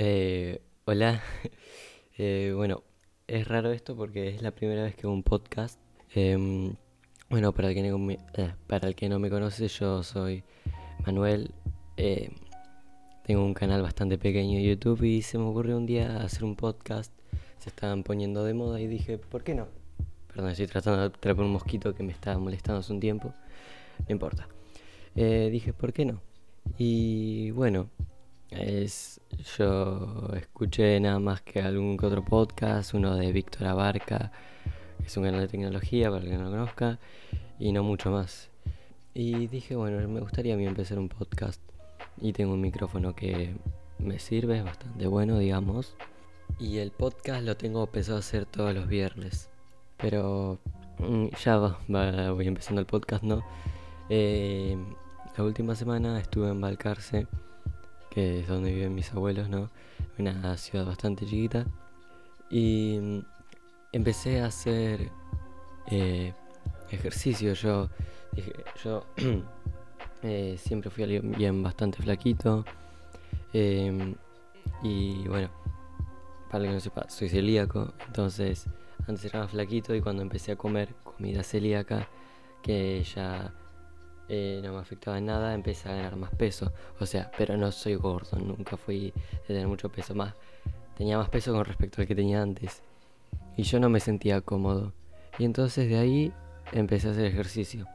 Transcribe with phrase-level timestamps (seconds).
[0.00, 1.20] Eh, hola.
[2.20, 2.82] Eh, bueno,
[3.28, 5.78] es raro esto porque es la primera vez que hago un podcast.
[6.12, 6.74] Em,
[7.30, 10.42] bueno, para el, que no me, eh, para el que no me conoce, yo soy
[11.06, 11.52] Manuel.
[11.96, 12.32] Em,
[13.24, 16.56] tengo un canal bastante pequeño en YouTube y se me ocurrió un día hacer un
[16.56, 17.12] podcast.
[17.60, 19.68] Se estaban poniendo de moda y dije, ¿por qué no?
[20.26, 23.32] Perdón, estoy tratando de atrapar un mosquito que me estaba molestando hace un tiempo.
[24.08, 24.48] No importa.
[25.14, 26.20] dije, ¿por qué no?
[26.78, 27.90] Y bueno,
[28.50, 29.20] es,
[29.56, 34.32] yo escuché nada más que algún que otro podcast, uno de Víctor Abarca,
[34.98, 36.98] que es un canal de tecnología para el que no lo conozca,
[37.58, 38.48] y no mucho más.
[39.14, 41.60] Y dije, bueno, me gustaría a mí empezar un podcast.
[42.20, 43.54] Y tengo un micrófono que
[43.98, 45.94] me sirve, es bastante bueno, digamos.
[46.58, 49.50] Y el podcast lo tengo empezado a hacer todos los viernes.
[49.96, 50.58] Pero
[50.98, 53.44] mm, ya va, voy empezando el podcast, ¿no?
[54.08, 54.76] Eh,
[55.36, 57.26] la última semana estuve en Balcarce
[58.10, 59.70] que es donde viven mis abuelos, ¿no?
[60.18, 61.66] Una ciudad bastante chiquita.
[62.50, 63.18] Y mm,
[63.92, 65.10] empecé a hacer
[65.90, 66.32] eh,
[66.90, 67.52] ejercicio.
[67.54, 67.88] Yo,
[68.82, 69.04] yo
[70.22, 72.64] eh, siempre fui bien bastante flaquito.
[73.52, 74.14] Em,
[74.82, 75.50] y bueno,
[76.50, 77.92] para que no sepa, soy celíaco.
[78.06, 78.66] Entonces,
[79.06, 82.08] antes era más flaquito y cuando empecé a comer comida celíaca,
[82.62, 83.52] que ya
[84.28, 86.72] eh, no me afectaba en nada, empecé a ganar más peso.
[87.00, 90.34] O sea, pero no soy gordo, nunca fui de tener mucho peso más.
[90.96, 92.82] Tenía más peso con respecto al que tenía antes.
[93.56, 94.92] Y yo no me sentía cómodo.
[95.38, 96.32] Y entonces de ahí
[96.72, 97.86] empecé a hacer ejercicio.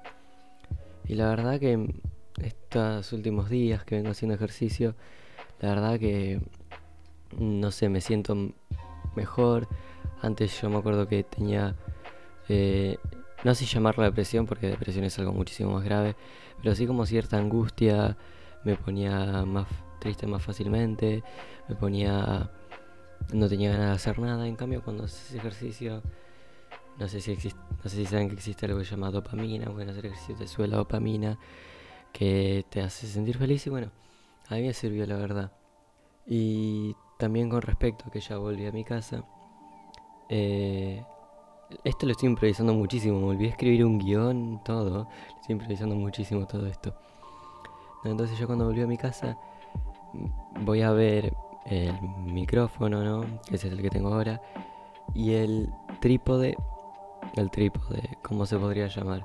[1.05, 1.93] Y la verdad que
[2.41, 4.95] estos últimos días que vengo haciendo ejercicio,
[5.59, 6.41] la verdad que,
[7.37, 8.35] no sé, me siento
[9.15, 9.67] mejor.
[10.21, 11.75] Antes yo me acuerdo que tenía
[12.49, 12.97] eh,
[13.43, 16.15] no sé llamarlo depresión porque depresión es algo muchísimo más grave,
[16.61, 18.17] pero sí como cierta angustia,
[18.63, 19.67] me ponía más
[19.99, 21.23] triste más fácilmente,
[21.67, 22.49] me ponía...
[23.33, 26.01] no tenía ganas de hacer nada, en cambio cuando haces ejercicio,
[26.99, 30.05] no sé si, existe, no sé si saben que existe algo llamado dopamina, bueno, hacer
[30.07, 31.37] ejercicio te sube la dopamina,
[32.11, 33.91] que te hace sentir feliz y bueno,
[34.49, 35.51] a mí me sirvió la verdad.
[36.25, 39.25] Y también con respecto a que ya volví a mi casa,
[40.29, 41.03] eh,
[41.83, 43.19] esto lo estoy improvisando muchísimo.
[43.19, 45.07] Me olvidé escribir un guion, todo.
[45.39, 46.93] Estoy improvisando muchísimo todo esto.
[48.03, 49.37] Entonces yo cuando volví a mi casa
[50.61, 51.33] voy a ver
[51.65, 53.25] el micrófono, ¿no?
[53.49, 54.41] Ese es el que tengo ahora.
[55.13, 55.69] Y el
[55.99, 56.57] trípode,
[57.35, 59.23] el trípode, ¿cómo se podría llamar?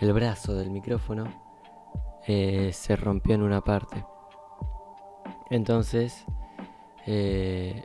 [0.00, 1.26] El brazo del micrófono
[2.26, 4.04] eh, se rompió en una parte.
[5.50, 6.24] Entonces,
[7.06, 7.84] eh,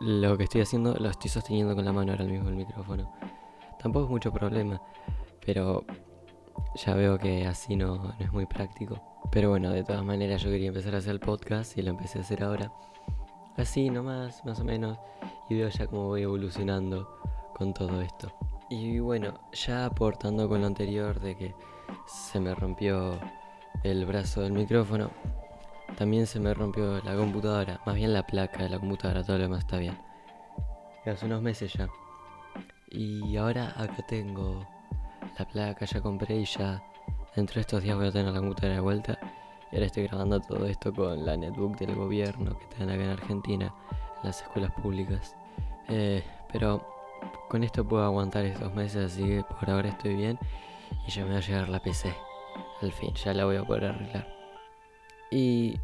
[0.00, 3.12] lo que estoy haciendo lo estoy sosteniendo con la mano ahora mismo el micrófono.
[3.78, 4.80] Tampoco es mucho problema,
[5.44, 5.84] pero
[6.74, 9.00] ya veo que así no, no, es muy práctico.
[9.30, 12.18] Pero bueno, de todas maneras yo quería empezar a hacer el podcast y lo empecé
[12.18, 12.72] a hacer ahora.
[13.56, 14.98] Así nomás, más o menos.
[15.48, 17.08] Y veo ya cómo voy evolucionando
[17.54, 18.32] con todo esto.
[18.68, 21.54] Y bueno, ya aportando con lo anterior de que
[22.06, 23.18] se me rompió
[23.82, 25.10] el brazo del micrófono,
[25.96, 29.44] también se me rompió la computadora, más bien la placa de la computadora, todo lo
[29.44, 29.98] demás está bien.
[31.04, 31.88] Hace unos meses ya.
[32.90, 34.66] Y ahora acá tengo
[35.38, 36.82] la placa, ya compré y ya
[37.34, 39.18] dentro de estos días voy a tener la computadora de vuelta.
[39.70, 43.10] Y ahora estoy grabando todo esto con la netbook del gobierno que dan acá en
[43.10, 43.74] Argentina,
[44.18, 45.34] en las escuelas públicas.
[45.88, 46.86] Eh, pero
[47.48, 50.38] con esto puedo aguantar estos meses, así que por ahora estoy bien.
[51.06, 52.12] Y ya me va a llegar la PC.
[52.82, 54.35] Al fin, ya la voy a poder arreglar.
[55.36, 55.78] Y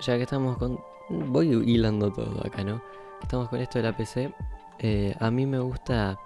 [0.00, 0.78] ya que estamos con...
[1.08, 2.82] Voy hilando todo acá, ¿no?
[3.22, 4.30] Estamos con esto de la PC.
[4.78, 6.18] Eh, a mí me gusta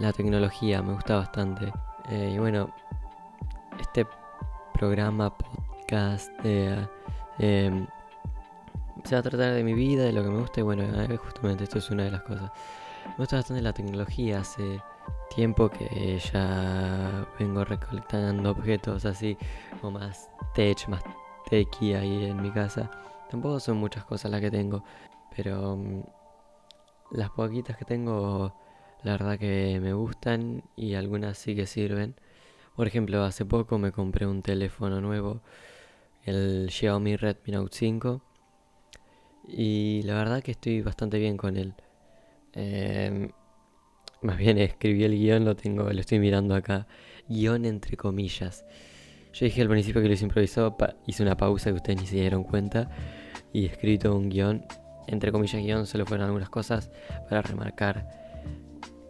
[0.00, 1.72] la tecnología, me gusta bastante.
[2.10, 2.74] Eh, y bueno,
[3.78, 4.04] este
[4.74, 6.88] programa, podcast, eh,
[7.38, 7.86] em,
[9.04, 10.58] se va a tratar de mi vida, de lo que me gusta.
[10.58, 10.82] Y bueno,
[11.18, 12.50] justamente esto es una de las cosas.
[13.06, 14.40] Me gusta bastante la tecnología.
[14.40, 14.82] Hace
[15.32, 19.38] tiempo que ya vengo recolectando objetos así,
[19.80, 21.04] como más tech, más
[21.48, 22.90] tequi ahí en mi casa.
[23.30, 24.84] Tampoco son muchas cosas las que tengo,
[25.34, 26.02] pero mm,
[27.12, 28.54] las poquitas que tengo,
[29.02, 32.14] la verdad que me gustan y algunas sí que sirven.
[32.76, 35.40] Por ejemplo, hace poco me compré un teléfono nuevo,
[36.24, 38.22] el Xiaomi Redmi Note 5,
[39.48, 41.74] y la verdad que estoy bastante bien con él.
[42.52, 43.30] Em,
[44.22, 46.86] más bien escribí el guion, lo tengo, lo estoy mirando acá,
[47.28, 48.64] guion entre comillas.
[49.36, 50.74] Yo dije al principio que lo hice improvisado,
[51.06, 52.88] hice una pausa que ustedes ni se dieron cuenta
[53.52, 54.64] y escrito un guion,
[55.08, 56.90] entre comillas guion, solo fueron algunas cosas
[57.28, 58.08] para remarcar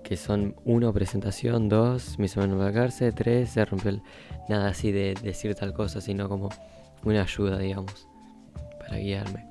[0.02, 4.02] que son uno, presentación, dos, mi semana en cárcel, tres, se rompió el...
[4.48, 6.48] Nada así de decir tal cosa, sino como
[7.04, 8.08] una ayuda, digamos,
[8.80, 9.46] para guiarme.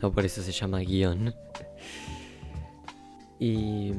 [0.00, 1.34] no por eso se llama guion.
[3.40, 3.94] y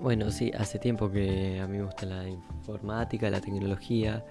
[0.00, 4.24] bueno, sí, hace tiempo que a mí me gusta la informática, la tecnología.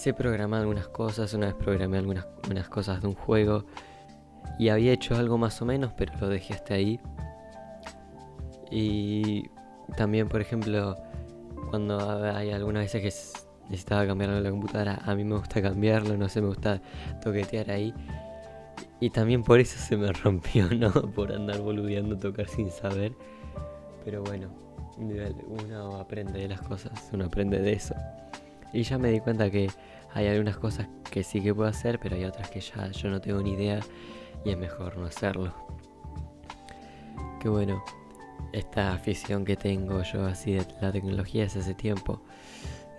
[0.00, 3.66] Sé programar algunas cosas, una vez programé algunas unas cosas de un juego
[4.58, 6.98] y había hecho algo más o menos, pero lo dejé hasta ahí.
[8.70, 9.50] Y
[9.98, 10.96] también, por ejemplo,
[11.68, 11.98] cuando
[12.34, 16.30] hay algunas veces que necesitaba cambiarlo en la computadora, a mí me gusta cambiarlo, no
[16.30, 16.80] sé, me gusta
[17.22, 17.92] toquetear ahí.
[19.00, 20.90] Y también por eso se me rompió, ¿no?
[21.12, 23.12] Por andar boludeando, tocar sin saber.
[24.06, 24.48] Pero bueno,
[24.96, 27.94] uno aprende de las cosas, uno aprende de eso.
[28.72, 29.68] Y ya me di cuenta que
[30.14, 33.20] hay algunas cosas que sí que puedo hacer, pero hay otras que ya yo no
[33.20, 33.80] tengo ni idea
[34.44, 35.54] y es mejor no hacerlo.
[37.40, 37.82] Que bueno,
[38.52, 42.22] esta afición que tengo yo así de la tecnología es hace tiempo.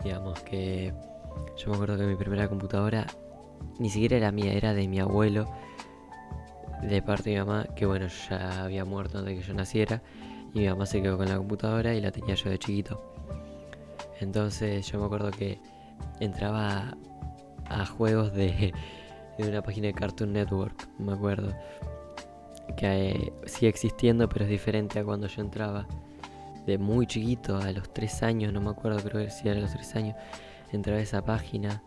[0.03, 0.93] Digamos que
[1.57, 3.05] yo me acuerdo que mi primera computadora
[3.79, 5.45] ni siquiera era mía, era de mi abuelo,
[6.81, 10.01] de parte de mi mamá, que bueno, ya había muerto antes de que yo naciera,
[10.53, 13.01] y mi mamá se quedó con la computadora y la tenía yo de chiquito.
[14.19, 15.59] Entonces yo me acuerdo que
[16.19, 16.97] entraba
[17.65, 18.73] a juegos de,
[19.37, 21.53] de una página de Cartoon Network, me acuerdo.
[22.77, 25.87] Que eh, sigue existiendo, pero es diferente a cuando yo entraba.
[26.65, 29.71] De muy chiquito, a los 3 años, no me acuerdo, creo que era a los
[29.71, 30.15] 3 años,
[30.71, 31.81] entraba a esa página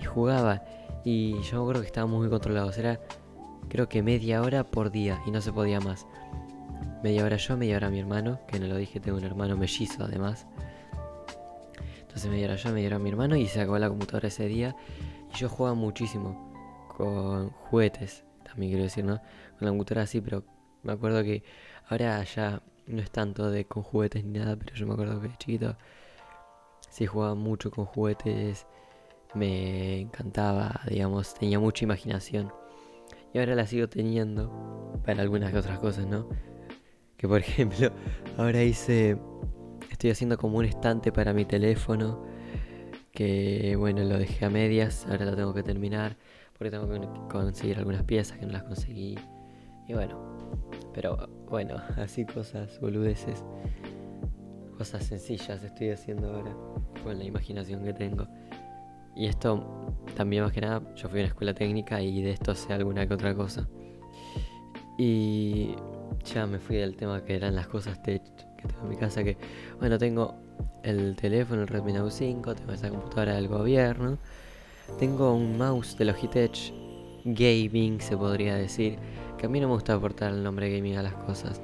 [0.00, 0.62] y jugaba.
[1.04, 2.78] Y yo me acuerdo que estábamos muy controlados.
[2.78, 3.00] Era
[3.68, 6.06] creo que media hora por día y no se podía más.
[7.02, 10.04] Media hora yo, media hora mi hermano, que no lo dije, tengo un hermano mellizo
[10.04, 10.46] además.
[12.10, 14.74] Entonces media hora yo, media hora mi hermano y se acabó la computadora ese día.
[15.32, 16.52] Y yo jugaba muchísimo
[16.88, 19.18] con juguetes, también quiero decir, ¿no?
[19.58, 20.42] Con la computadora así, pero
[20.82, 21.44] me acuerdo que
[21.88, 25.28] ahora ya no es tanto de con juguetes ni nada, pero yo me acuerdo que
[25.28, 25.76] de chiquito
[26.90, 28.66] sí jugaba mucho con juguetes,
[29.34, 32.52] me encantaba, digamos, tenía mucha imaginación.
[33.32, 36.28] Y ahora la sigo teniendo para algunas otras cosas, ¿no?
[37.16, 37.92] Que por ejemplo,
[38.36, 39.16] ahora hice,
[40.00, 42.24] estoy haciendo como un estante para mi teléfono,
[43.12, 46.16] que bueno, lo dejé a medias, ahora lo tengo que terminar
[46.56, 49.18] porque tengo que conseguir algunas piezas que no las conseguí.
[49.86, 50.38] Y bueno,
[50.94, 53.44] pero bueno, así cosas, boludeces,
[54.78, 56.56] cosas sencillas estoy haciendo ahora
[57.02, 58.26] con la imaginación que tengo.
[59.14, 62.54] Y esto también más que nada, yo fui a una escuela técnica y de esto
[62.54, 63.68] sé alguna que otra cosa.
[64.96, 65.74] Y
[66.24, 68.22] ya me fui del tema que eran las cosas tech
[68.60, 69.36] que tengo en mi casa, que
[69.78, 70.34] bueno, tengo
[70.82, 74.18] el teléfono, el Redmi Note 5, tengo esa computadora del gobierno,
[74.98, 76.72] tengo un mouse de Logitech
[77.24, 78.98] Gaming, se podría decir.
[79.38, 81.60] Que a mí no me gusta aportar el nombre gaming a las cosas.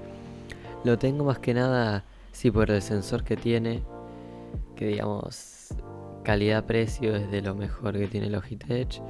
[0.84, 3.82] Lo tengo más que nada, sí, por el sensor que tiene.
[4.76, 5.74] Que digamos,
[6.24, 9.02] calidad-precio es de lo mejor que tiene Logitech.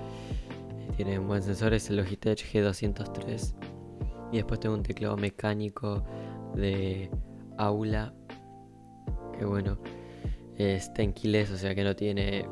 [0.96, 3.54] Tiene un buen sensor, es el Logitech G203.
[4.32, 6.02] Y después tengo un teclado mecánico
[6.54, 7.10] de
[7.58, 8.12] aula.
[9.38, 9.78] Que bueno,
[10.56, 12.46] es tenquiles, o sea que no tiene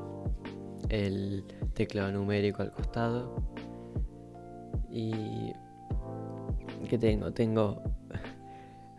[0.88, 3.36] el teclado numérico al costado.
[4.90, 5.52] Y...
[6.88, 7.32] ¿Qué tengo?
[7.32, 7.82] Tengo...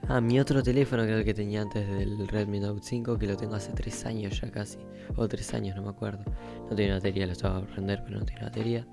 [0.08, 3.26] Ah, mi otro teléfono que era el que tenía antes del Redmi Note 5, que
[3.26, 4.78] lo tengo hace 3 años ya casi.
[5.16, 6.24] O 3 años, no me acuerdo.
[6.70, 8.88] No tiene batería, lo estaba a prender, pero no tiene batería.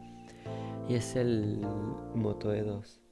[0.89, 1.61] Y es el
[2.15, 3.03] Moto E2.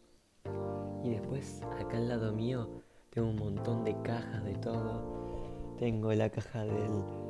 [1.05, 5.76] Y después, acá al lado mío, tengo un montón de cajas de todo.
[5.79, 7.20] Tengo la caja del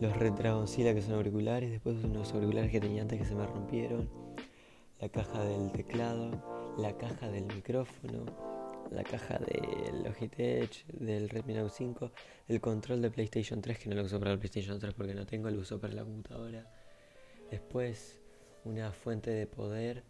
[0.00, 3.46] los Red Dragoncilla que son auriculares, después unos auriculares que tenía antes que se me
[3.46, 4.10] rompieron,
[5.00, 8.26] la caja del teclado, la caja del micrófono,
[8.90, 12.12] la caja del Logitech, del Redmi Note 5,
[12.48, 15.26] el control de PlayStation 3 que no lo uso para el PlayStation 3 porque no
[15.26, 16.70] tengo, lo uso para la computadora.
[17.50, 18.20] Después
[18.64, 20.02] una fuente de poder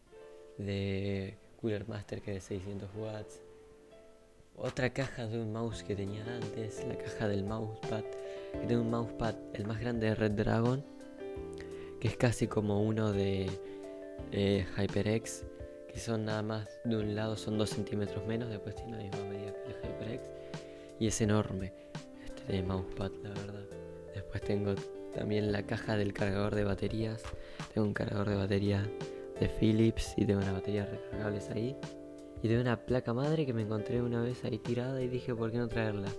[0.59, 3.44] de Cooler Master que es de 600 watts.
[4.57, 8.05] Otra caja de un mouse que tenía antes, la caja del mousepad
[8.53, 10.85] que tiene un mousepad, el más grande de Red Dragon,
[12.01, 13.51] que es casi como uno de
[14.31, 15.45] eh, HyperX,
[15.93, 19.25] que son nada más de un lado son 2 centímetros menos, después tiene la misma
[19.25, 20.31] medida que el HyperX,
[21.01, 21.73] y es enorme
[22.25, 23.65] este mousepad, la verdad.
[24.15, 24.75] Después tengo
[25.15, 27.23] también la caja del cargador de baterías,
[27.73, 28.89] tengo un cargador de batería
[29.41, 31.77] de Philips y tengo una batería recargables ahí.
[32.45, 35.51] Y tengo una placa madre que me encontré una vez ahí tirada y dije, ¿por
[35.51, 36.11] qué no traerla?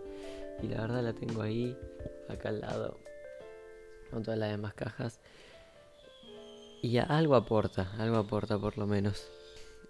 [0.59, 1.77] Y la verdad la tengo ahí,
[2.27, 2.97] acá al lado,
[4.09, 5.19] con todas las demás cajas.
[6.81, 9.29] Y algo aporta, algo aporta por lo menos.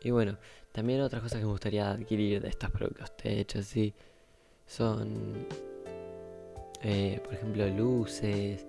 [0.03, 0.37] Y bueno,
[0.73, 3.93] también otras cosas que me gustaría adquirir de estos productos hechos así
[4.67, 5.47] son,
[6.83, 8.65] eh, por ejemplo, luces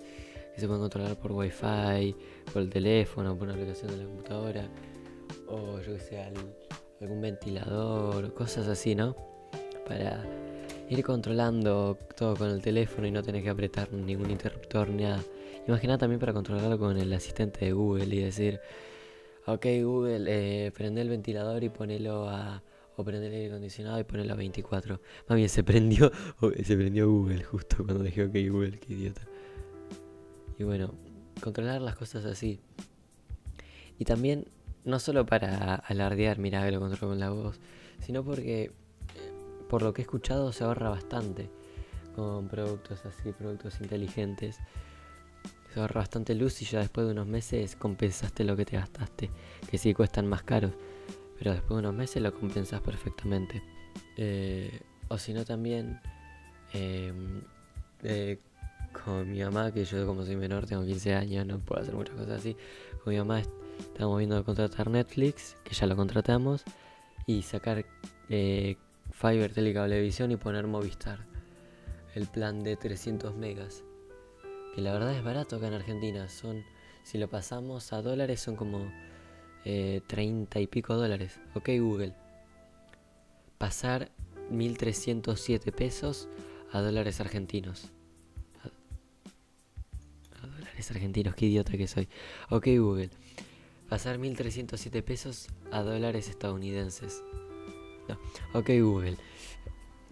[0.55, 2.15] que se pueden controlar por wifi,
[2.53, 4.69] por el teléfono, por una aplicación de la computadora,
[5.49, 6.33] o yo que sé, al,
[7.01, 9.15] algún ventilador, cosas así, ¿no?
[9.87, 10.23] Para
[10.89, 15.21] ir controlando todo con el teléfono y no tener que apretar ningún interruptor ni nada.
[15.67, 18.59] Imagina también para controlarlo con el asistente de Google y decir,
[19.45, 22.63] ok Google, eh, prende el ventilador y ponelo a...
[22.99, 24.99] O prende el aire acondicionado y ponelo a 24.
[25.29, 26.11] Más bien se prendió,
[26.63, 29.21] se prendió Google justo cuando dije ok Google, qué idiota.
[30.57, 30.95] Y bueno,
[31.39, 32.59] controlar las cosas así.
[33.99, 34.45] Y también,
[34.87, 37.59] no solo para alardear, mira que lo controlo con la voz,
[37.99, 38.71] sino porque, eh,
[39.69, 41.49] por lo que he escuchado, se ahorra bastante
[42.15, 44.59] con productos así, productos inteligentes.
[45.73, 49.29] Se ahorra bastante luz y ya después de unos meses compensaste lo que te gastaste,
[49.69, 50.71] que sí cuestan más caros,
[51.37, 53.61] pero después de unos meses lo compensas perfectamente.
[54.15, 54.79] Eh,
[55.09, 55.99] o si no también
[56.71, 57.41] em,
[58.03, 58.39] eh,
[59.03, 62.15] con mi mamá, que yo como soy menor, tengo 15 años, no puedo hacer muchas
[62.15, 62.55] cosas así.
[63.03, 63.41] Con mi mamá
[63.79, 66.63] estamos viendo contratar Netflix, que ya lo contratamos,
[67.25, 67.85] y sacar
[68.29, 68.77] eh,
[69.11, 71.25] Fiber Telecablevisión y poner Movistar.
[72.15, 73.83] El plan de 300 megas.
[74.73, 76.29] Que la verdad es barato acá en Argentina.
[76.29, 76.63] Son,
[77.03, 78.91] si lo pasamos a dólares, son como
[79.65, 81.39] eh, 30 y pico dólares.
[81.53, 82.13] Ok, Google.
[83.57, 84.11] Pasar
[84.49, 86.27] 1307 pesos
[86.71, 87.91] a dólares argentinos
[90.91, 92.07] argentinos, qué idiota que soy.
[92.49, 93.09] Ok Google,
[93.89, 97.23] pasar 1.307 pesos a dólares estadounidenses.
[98.07, 98.17] No.
[98.53, 99.17] Ok Google,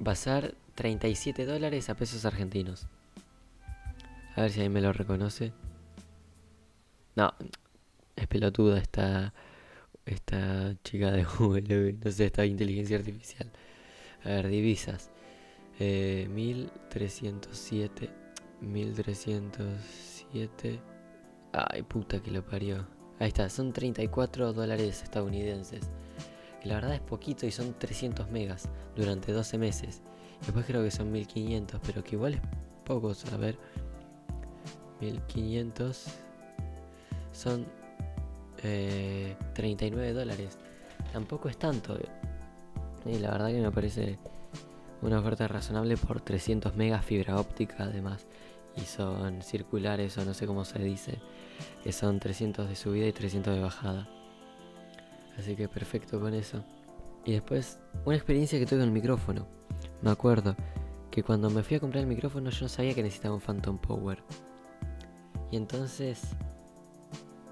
[0.03, 2.88] pasar 37 dólares a pesos argentinos.
[4.36, 5.53] A ver si ahí me lo reconoce.
[7.15, 7.34] No,
[8.15, 9.34] es pelotuda esta,
[10.05, 13.51] esta chica de Google, no sé, esta inteligencia artificial.
[14.24, 15.10] A ver, divisas.
[15.79, 18.10] Eh, 1307.
[18.62, 20.79] 1307.
[21.53, 22.86] Ay, puta que lo parió.
[23.20, 25.90] Ahí está, son 34 dólares estadounidenses.
[26.64, 30.02] La verdad es poquito y son 300 megas durante 12 meses.
[30.42, 32.42] Después creo que son 1500, pero que igual es
[32.84, 33.58] poco, a ver.
[35.00, 36.06] 1500
[37.32, 37.66] son
[39.54, 40.58] 39 eh, dólares.
[41.14, 41.98] Tampoco es tanto.
[43.06, 44.18] Y la verdad que me parece
[45.02, 48.26] una oferta razonable por 300 megas fibra óptica además
[48.77, 51.20] y son circulares o no sé cómo se dice,
[51.84, 54.10] que son 300 de subida y 300 de bajada.
[55.38, 56.63] Así que perfecto con eso.
[57.24, 59.48] Y después, una experiencia que tuve con el micrófono.
[60.01, 60.55] Me acuerdo
[61.10, 63.77] que cuando me fui a comprar el micrófono yo no sabía que necesitaba un Phantom
[63.77, 64.22] Power.
[65.51, 66.22] Y entonces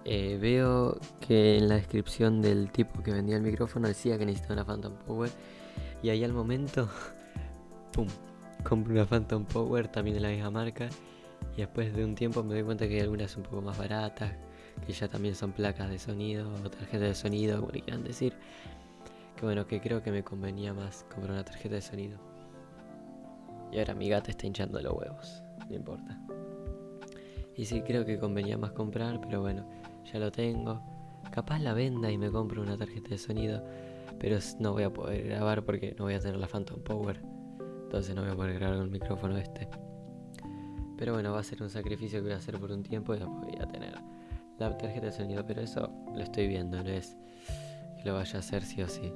[0.06, 4.62] eh, veo que en la descripción del tipo que vendía el micrófono decía que necesitaba
[4.62, 5.32] una Phantom Power.
[6.02, 6.90] Y ahí al momento,
[7.94, 8.08] ¡pum!
[8.64, 10.90] Compro una Phantom Power también de la misma marca
[11.56, 14.34] y después de un tiempo me doy cuenta que hay algunas un poco más baratas,
[14.86, 18.34] que ya también son placas de sonido o tarjetas de sonido, como le quieran decir.
[19.36, 22.20] Que bueno, que creo que me convenía más comprar una tarjeta de sonido.
[23.72, 26.20] Y ahora mi gata está hinchando los huevos, no importa.
[27.56, 29.68] Y sí, creo que convenía más comprar, pero bueno,
[30.12, 30.82] ya lo tengo.
[31.32, 33.64] Capaz la venda y me compro una tarjeta de sonido,
[34.20, 37.22] pero no voy a poder grabar porque no voy a tener la Phantom Power.
[37.84, 39.68] Entonces no voy a poder grabar con el micrófono este.
[41.04, 43.20] Pero bueno, va a ser un sacrificio que voy a hacer por un tiempo y
[43.20, 43.94] después voy a tener
[44.58, 45.46] la tarjeta de sonido.
[45.46, 47.18] Pero eso lo estoy viendo, no es
[47.98, 49.12] que lo vaya a hacer sí o sí.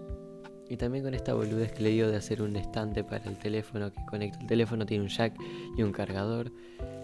[0.67, 3.89] Y también con esta boludez que le digo de hacer un estante para el teléfono
[3.93, 5.39] que conecta el teléfono, tiene un jack
[5.77, 6.51] y un cargador.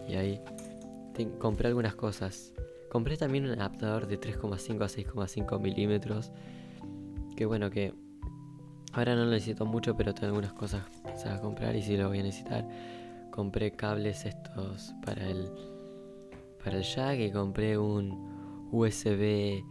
[0.10, 0.42] Y ahí
[1.40, 2.52] compré algunas cosas.
[2.92, 6.34] Compré también un adaptador de 3,5 a 6,5 milímetros.
[7.38, 7.94] Que bueno, que
[8.92, 10.84] ahora no lo necesito mucho, pero tengo algunas cosas
[11.26, 12.68] a comprar y si lo voy a necesitar
[13.34, 15.50] compré cables estos para el
[16.64, 19.64] para el jack y compré un USB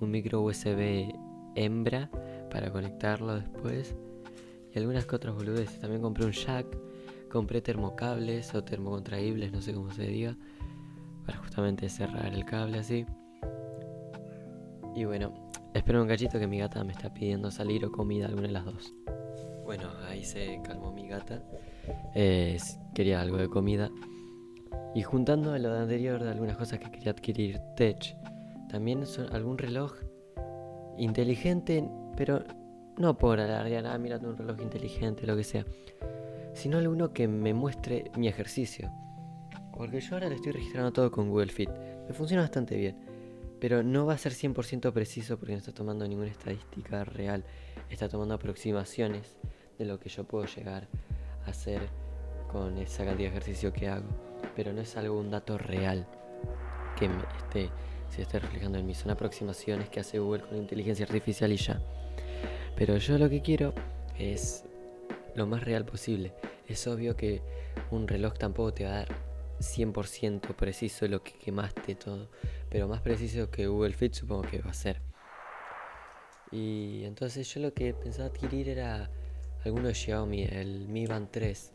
[0.00, 1.12] un micro USB
[1.54, 2.10] hembra
[2.50, 3.94] para conectarlo después.
[4.74, 5.78] Y algunas que otras boludeces.
[5.78, 6.66] También compré un jack
[7.30, 10.36] compré termocables o termocontraíbles no sé cómo se diga
[11.26, 13.04] para justamente cerrar el cable así.
[14.96, 18.46] Y bueno espero un cachito que mi gata me está pidiendo salir o comida alguna
[18.46, 18.94] de las dos.
[19.64, 21.42] Bueno ahí se calmó mi gata
[22.14, 22.58] eh,
[22.94, 23.90] quería algo de comida.
[24.94, 28.16] Y juntando a lo anterior de algunas cosas que quería adquirir Tech,
[28.68, 29.94] también son algún reloj
[30.98, 32.44] inteligente, pero
[32.98, 35.64] no por alargar, ah, mira un reloj inteligente, lo que sea,
[36.52, 38.90] sino alguno que me muestre mi ejercicio.
[39.74, 41.70] Porque yo ahora lo estoy registrando todo con Google Fit.
[42.06, 42.96] Me funciona bastante bien.
[43.58, 47.44] Pero no va a ser 100% preciso porque no está tomando ninguna estadística real.
[47.88, 49.36] Está tomando aproximaciones
[49.78, 50.88] de lo que yo puedo llegar
[51.46, 51.88] hacer
[52.50, 54.08] con esa cantidad de ejercicio que hago.
[54.54, 56.06] Pero no es algo, un dato real
[56.98, 57.22] que me
[58.08, 58.94] se esté reflejando en mí.
[58.94, 61.80] Son aproximaciones que hace Google con inteligencia artificial y ya.
[62.76, 63.74] Pero yo lo que quiero
[64.18, 64.64] es
[65.34, 66.34] lo más real posible.
[66.68, 67.42] Es obvio que
[67.90, 69.08] un reloj tampoco te va a dar
[69.60, 72.28] 100% preciso lo que quemaste todo,
[72.68, 75.00] pero más preciso que Google Fit supongo que va a ser.
[76.50, 79.10] Y entonces yo lo que pensaba adquirir era
[79.64, 81.72] alguno de Xiaomi, el Mi Band 3,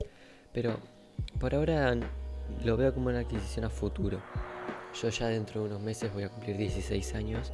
[0.53, 0.77] pero
[1.39, 1.96] por ahora
[2.63, 4.22] lo veo como una adquisición a futuro.
[5.01, 7.51] Yo ya dentro de unos meses voy a cumplir 16 años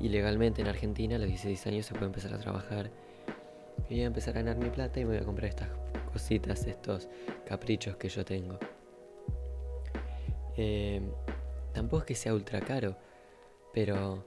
[0.00, 2.90] y legalmente en Argentina a los 16 años se puede empezar a trabajar.
[3.88, 5.68] Voy a empezar a ganar mi plata y me voy a comprar estas
[6.12, 7.08] cositas, estos
[7.46, 8.58] caprichos que yo tengo.
[10.56, 11.00] Eh,
[11.72, 12.96] tampoco es que sea ultra caro,
[13.72, 14.24] pero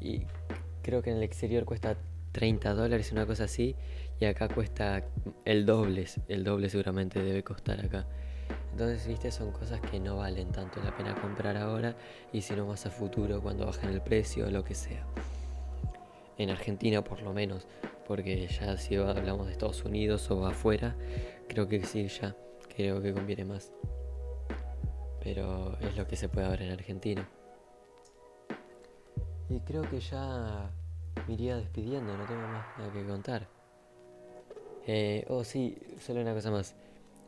[0.00, 0.26] y
[0.82, 1.96] creo que en el exterior cuesta
[2.32, 3.76] 30 dólares, una cosa así,
[4.18, 5.04] y acá cuesta
[5.44, 8.06] el doble, el doble seguramente debe costar acá.
[8.72, 11.94] Entonces, viste, son cosas que no valen tanto la pena comprar ahora
[12.32, 15.06] y si no más a futuro cuando bajen el precio o lo que sea.
[16.38, 17.66] En Argentina por lo menos,
[18.06, 20.96] porque ya si hablamos de Estados Unidos o afuera,
[21.48, 22.34] creo que sí, ya,
[22.74, 23.72] creo que conviene más.
[25.22, 27.28] Pero es lo que se puede ver en Argentina.
[29.50, 30.70] Y creo que ya
[31.26, 33.48] me iría despidiendo, no tengo más nada que contar.
[34.86, 36.74] Eh, oh, sí, solo una cosa más.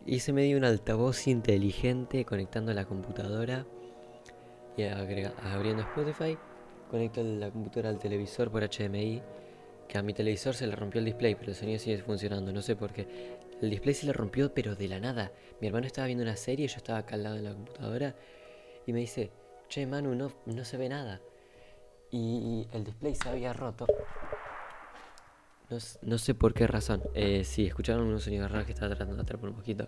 [0.07, 3.65] Hice medio un altavoz inteligente conectando la computadora
[4.77, 6.37] y abriendo Spotify.
[6.91, 9.23] Conecto la computadora al televisor por HDMI.
[9.89, 12.53] Que a mi televisor se le rompió el display, pero el sonido sigue funcionando.
[12.53, 13.39] No sé por qué.
[13.61, 15.33] El display se le rompió, pero de la nada.
[15.61, 18.15] Mi hermano estaba viendo una serie, yo estaba acá al lado de la computadora.
[18.87, 19.31] Y me dice:
[19.69, 21.21] Che, Manu, no, no se ve nada.
[22.17, 23.89] Y el display se había roto.
[26.03, 27.03] No, sé por qué razón.
[27.13, 29.85] Eh, sí, escucharon unos sonidos raros que estaba tratando de atrapar un poquito.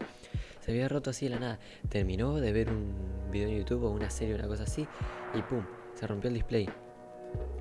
[0.59, 1.61] Se había roto así de la nada.
[1.89, 4.89] Terminó de ver un video en YouTube o una serie o una cosa así.
[5.35, 5.65] Y pum,
[5.95, 6.69] se rompió el display.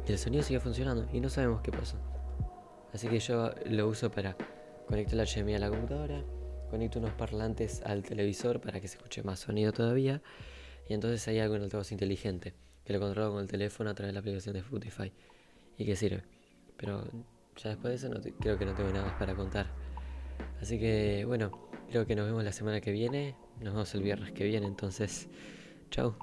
[0.07, 1.97] Y el sonido sigue funcionando y no sabemos qué pasó.
[2.91, 4.35] Así que yo lo uso para
[4.87, 6.23] conectar la HDMI a la computadora.
[6.71, 10.23] Conecto unos parlantes al televisor para que se escuche más sonido todavía.
[10.89, 13.93] Y entonces hay algo en el altavoz inteligente que lo controlo con el teléfono a
[13.93, 15.11] través de la aplicación de Spotify.
[15.77, 16.23] ¿Y que sirve?
[16.77, 17.03] Pero
[17.57, 19.67] ya después de eso no creo que no tengo nada más para contar.
[20.61, 23.35] Así que bueno, creo que nos vemos la semana que viene.
[23.61, 25.27] Nos vemos el viernes que viene, entonces,
[25.89, 26.17] chao.